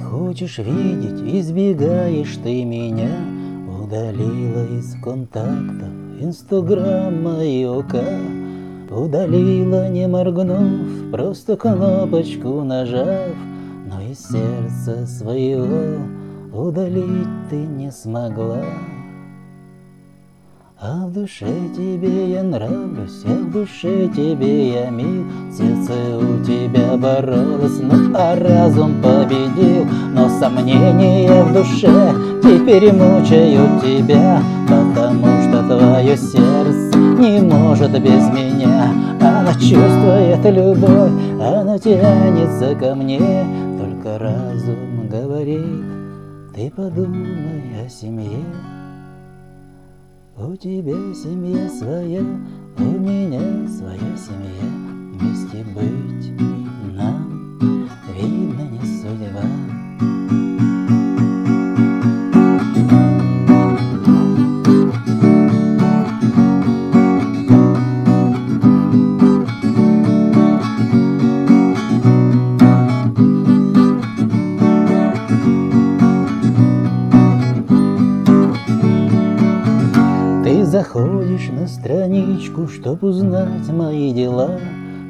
хочешь 0.00 0.58
видеть, 0.58 1.20
избегаешь 1.22 2.36
ты 2.42 2.64
меня, 2.64 3.10
Удалила 3.80 4.66
из 4.76 5.00
контактов 5.00 5.88
Инстаграма 6.20 7.44
и 7.44 7.64
ОК, 7.64 7.94
Удалила, 8.90 9.88
не 9.88 10.08
моргнув, 10.08 11.12
просто 11.12 11.56
кнопочку 11.56 12.64
нажав, 12.64 13.36
Но 13.86 14.00
из 14.02 14.18
сердца 14.18 15.06
своего 15.06 16.02
удалить 16.52 17.48
ты 17.50 17.56
не 17.56 17.92
смогла. 17.92 18.64
А 20.80 21.06
в 21.08 21.12
душе 21.12 21.48
тебе 21.74 22.30
я 22.30 22.44
нравлюсь, 22.44 23.24
а 23.24 23.30
в 23.30 23.50
душе 23.50 24.06
тебе 24.14 24.74
я 24.74 24.90
мил, 24.90 25.24
Сердце 25.50 25.92
у 26.16 26.44
тебя 26.44 26.96
боролось, 26.96 27.80
ну 27.80 28.12
а 28.14 28.36
разум 28.36 29.02
победил, 29.02 29.84
Но 30.14 30.28
сомнения 30.28 31.42
в 31.42 31.52
душе 31.52 32.14
теперь 32.44 32.92
мучают 32.92 33.80
тебя, 33.82 34.40
Потому 34.68 35.26
что 35.42 35.64
твое 35.64 36.16
сердце 36.16 36.96
не 36.96 37.40
может 37.40 37.90
без 38.00 38.30
меня. 38.30 38.92
Оно 39.20 39.52
чувствует 39.54 40.44
любовь, 40.44 41.10
оно 41.40 41.76
тянется 41.76 42.76
ко 42.76 42.94
мне, 42.94 43.44
Только 43.80 44.16
разум 44.16 45.08
говорит, 45.08 46.54
ты 46.54 46.70
подумай 46.70 47.84
о 47.84 47.88
семье. 47.88 48.44
У 50.40 50.54
тебя 50.54 50.94
семья 51.14 51.68
своя, 51.68 52.20
у 52.20 52.82
меня 52.84 53.68
своя 53.68 54.16
семья. 54.16 54.62
Вместе 55.12 55.64
быть 55.74 56.94
нам, 56.94 57.27
заходишь 80.78 81.48
на 81.48 81.66
страничку, 81.66 82.68
чтоб 82.68 83.02
узнать 83.02 83.68
мои 83.68 84.12
дела, 84.12 84.60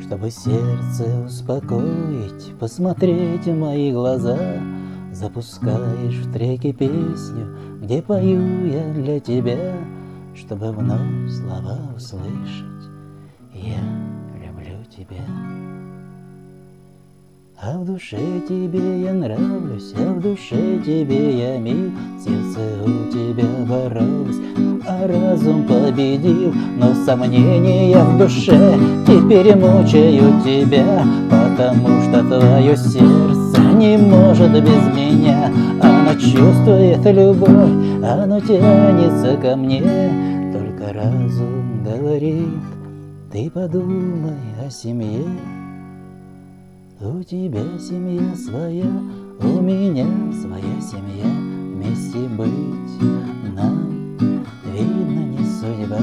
Чтобы 0.00 0.30
сердце 0.30 1.24
успокоить, 1.26 2.56
посмотреть 2.60 3.46
в 3.46 3.58
мои 3.58 3.90
глаза. 3.90 4.38
Запускаешь 5.12 6.24
в 6.24 6.32
треке 6.32 6.72
песню, 6.72 7.56
где 7.82 8.00
пою 8.00 8.66
я 8.66 8.92
для 8.92 9.18
тебя, 9.18 9.74
Чтобы 10.36 10.70
вновь 10.70 11.32
слова 11.32 11.80
услышать. 11.96 12.84
Я 13.52 13.82
люблю 14.34 14.78
тебя. 14.96 15.24
А 17.60 17.76
в 17.76 17.86
душе 17.86 18.40
тебе 18.48 19.02
я 19.02 19.12
нравлюсь, 19.12 19.85
душе 20.30 20.78
тебе 20.84 21.38
я 21.38 21.58
мил, 21.58 21.92
Сердце 22.18 22.60
у 22.84 23.12
тебя 23.12 23.46
боролось, 23.68 24.36
а 24.86 25.06
разум 25.06 25.64
победил, 25.64 26.52
Но 26.76 26.94
сомнения 26.94 28.02
в 28.02 28.18
душе 28.18 28.76
теперь 29.06 29.54
мучают 29.54 30.42
тебя, 30.44 31.04
Потому 31.30 32.02
что 32.02 32.24
твое 32.24 32.76
сердце 32.76 33.60
не 33.74 33.96
может 33.96 34.52
без 34.52 34.96
меня. 34.96 35.52
Оно 35.80 36.14
чувствует 36.14 37.04
любовь, 37.04 38.02
оно 38.02 38.40
тянется 38.40 39.36
ко 39.36 39.54
мне, 39.56 39.82
Только 40.52 40.92
разум 40.92 41.84
говорит, 41.84 42.48
ты 43.30 43.50
подумай 43.50 44.34
о 44.66 44.70
семье. 44.70 45.24
У 46.98 47.22
тебя 47.22 47.62
семья 47.78 48.34
своя, 48.34 48.86
семья, 50.86 51.24
Вместе 51.24 52.28
быть 52.28 53.02
нам, 53.54 54.16
видно, 54.64 55.24
не 55.24 55.44
судьба. 55.44 55.98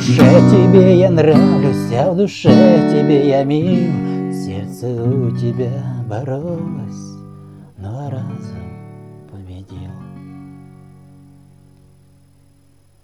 Душе 0.00 0.40
тебе 0.50 0.98
я 0.98 1.10
нравлюсь, 1.10 1.92
а 1.92 2.10
в 2.10 2.16
душе 2.16 2.90
тебе 2.90 3.28
я 3.28 3.44
мил, 3.44 4.32
Сердце 4.32 4.86
у 4.86 5.30
тебя 5.36 5.68
боролось, 6.08 7.09